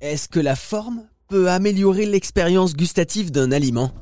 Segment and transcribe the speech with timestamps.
[0.00, 3.92] Est-ce que la forme peut améliorer l'expérience gustative d'un aliment?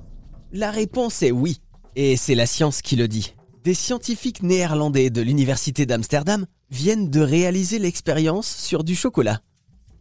[0.53, 1.61] La réponse est oui,
[1.97, 3.35] et c'est la science qui le dit.
[3.63, 9.41] Des scientifiques néerlandais de l'Université d'Amsterdam viennent de réaliser l'expérience sur du chocolat.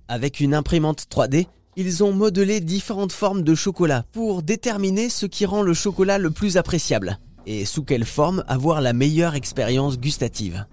[0.07, 5.46] Avec une imprimante 3D, ils ont modelé différentes formes de chocolat pour déterminer ce qui
[5.46, 10.66] rend le chocolat le plus appréciable et sous quelle forme avoir la meilleure expérience gustative.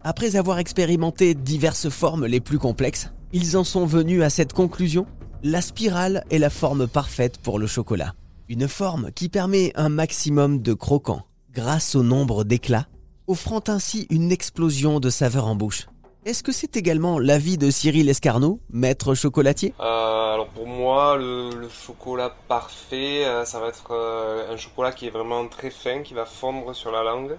[0.00, 5.06] Après avoir expérimenté diverses formes les plus complexes, ils en sont venus à cette conclusion.
[5.42, 8.14] La spirale est la forme parfaite pour le chocolat.
[8.48, 12.86] Une forme qui permet un maximum de croquant grâce au nombre d'éclats,
[13.26, 15.88] offrant ainsi une explosion de saveur en bouche.
[16.24, 19.74] Est-ce que c'est également l'avis de Cyril Escarneau, maître chocolatier?
[19.80, 25.08] Euh, alors pour moi, le, chocolat parfait, euh, ça va être euh, un chocolat qui
[25.08, 27.36] est vraiment très fin, qui va fondre sur la langue,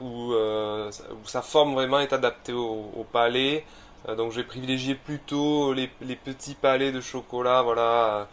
[0.00, 0.32] où,
[1.26, 3.62] sa forme vraiment est adaptée au palais.
[4.08, 8.28] Euh, donc je vais privilégier plutôt les, petits palais de chocolat, voilà,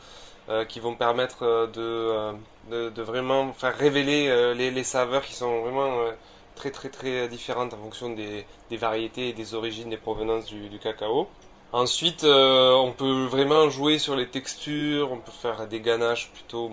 [0.50, 5.62] euh, qui vont permettre euh, de, euh, vraiment faire révéler euh, les, saveurs qui sont
[5.62, 6.12] vraiment euh,
[6.56, 11.28] très très très différentes en fonction des, variétés et des origines, des provenances du cacao.
[11.74, 16.70] Ensuite, euh, on peut vraiment jouer sur les textures, on peut faire des ganaches plutôt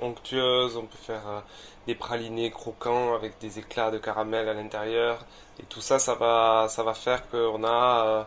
[0.00, 1.40] onctueuses, on peut faire euh,
[1.88, 5.26] des pralinés croquants avec des éclats de caramel à l'intérieur.
[5.58, 8.22] Et tout ça, ça va, ça va faire qu'on a, euh,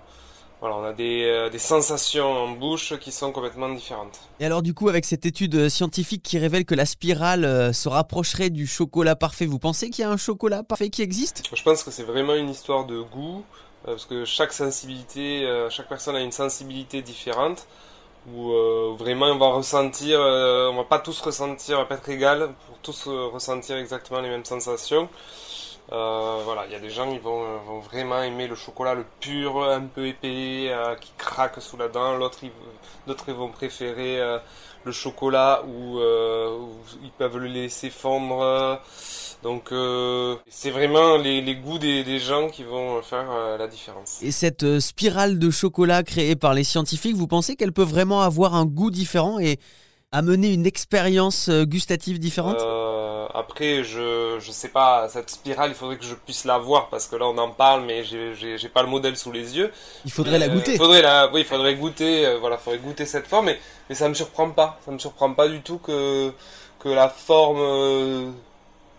[0.60, 4.20] voilà, on a des, des sensations en bouche qui sont complètement différentes.
[4.42, 8.50] Et alors du coup, avec cette étude scientifique qui révèle que la spirale se rapprocherait
[8.50, 11.44] du chocolat parfait, vous pensez qu'il y a un chocolat parfait qui existe?
[11.56, 13.46] Je pense que c'est vraiment une histoire de goût,
[13.88, 17.68] parce que chaque sensibilité, euh, chaque personne a une sensibilité différente,
[18.30, 21.96] où euh, vraiment on va ressentir, euh, on va pas tous ressentir, on va pas
[21.96, 25.08] être égal pour tous euh, ressentir exactement les mêmes sensations.
[25.94, 29.06] Euh, voilà, il y a des gens qui vont, euh, vraiment aimer le chocolat le
[29.22, 32.18] pur, un peu épais, euh, qui craque sous la dent.
[32.18, 32.40] L'autre,
[33.08, 34.38] d'autres vont préférer euh,
[34.84, 38.82] le chocolat euh, où ils peuvent le laisser fondre.
[39.44, 43.68] Donc euh, c'est vraiment les, les goûts des, des gens qui vont faire euh, la
[43.68, 44.20] différence.
[44.22, 48.22] Et cette euh, spirale de chocolat créée par les scientifiques, vous pensez qu'elle peut vraiment
[48.22, 49.60] avoir un goût différent et
[50.12, 52.60] amener une expérience gustative différente?
[52.62, 56.90] Euh, après, je je sais pas cette spirale, il faudrait que je puisse la voir
[56.90, 59.72] parce que là on en parle, mais j'ai j'ai pas le modèle sous les yeux.
[60.06, 60.78] Il faudrait la goûter.
[60.78, 63.60] faudrait la, oui, il faudrait goûter, voilà, faudrait goûter cette forme, mais,
[63.90, 64.80] mais ça me surprend pas.
[64.84, 66.32] Ça me surprend pas du tout que,
[66.80, 68.34] que la forme,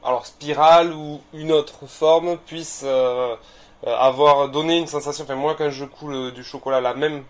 [0.08, 3.36] alors spirale ou une autre forme puisse euh,
[3.86, 5.24] euh, avoir donné une sensation.
[5.24, 7.24] Enfin, moi, quand je coule du chocolat, la même,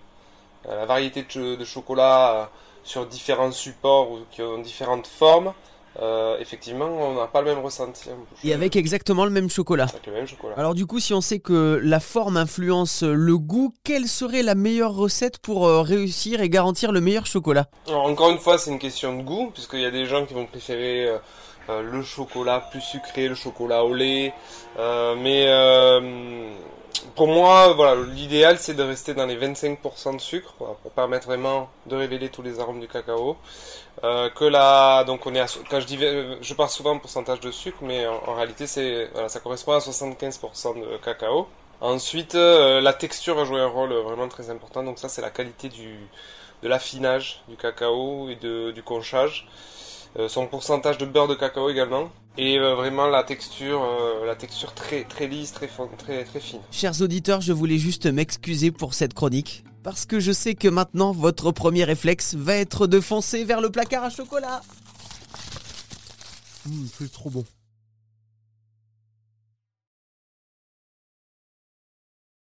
[0.68, 2.48] euh, variété de, cho- de chocolat
[2.84, 5.52] sur différents supports ou qui ont différentes formes,
[6.00, 8.38] euh, effectivement, on n'a pas le même ressenti en bouche.
[8.44, 9.84] Et avec exactement le même chocolat.
[9.84, 10.54] Avec le même chocolat.
[10.56, 14.54] Alors du coup, si on sait que la forme influence le goût, quelle serait la
[14.54, 17.66] meilleure recette pour euh, réussir et garantir le meilleur chocolat?
[17.88, 20.34] Alors, encore une fois, c'est une question de goût, puisqu'il y a des gens qui
[20.34, 21.18] vont préférer euh,
[21.70, 24.32] euh, le chocolat plus sucré, le chocolat au lait.
[24.78, 26.50] Euh, mais euh,
[27.14, 31.68] pour moi, voilà, l'idéal c'est de rester dans les 25% de sucre, pour permettre vraiment
[31.86, 33.36] de révéler tous les arômes du cacao.
[34.04, 36.98] Euh, que la, donc on est à, quand je dis, euh, je parle souvent en
[36.98, 41.48] pourcentage de sucre, mais en, en réalité c'est, voilà, ça correspond à 75% de cacao.
[41.80, 44.82] Ensuite, euh, la texture va jouer un rôle vraiment très important.
[44.82, 45.96] Donc ça, c'est la qualité du,
[46.62, 49.46] de l'affinage du cacao et de, du conchage.
[50.18, 52.10] Euh, son pourcentage de beurre de cacao également.
[52.40, 56.38] Et euh, vraiment la texture, euh, la texture très très lisse, très fine, très très
[56.38, 56.60] fine.
[56.70, 59.64] Chers auditeurs, je voulais juste m'excuser pour cette chronique.
[59.82, 63.70] Parce que je sais que maintenant, votre premier réflexe va être de foncer vers le
[63.70, 64.60] placard à chocolat.
[66.66, 67.44] Hum, c'est trop bon.